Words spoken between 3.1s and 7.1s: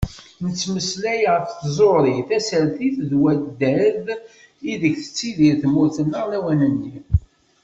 waddad ideg tettidir tmurt-nneɣ lawan-nni.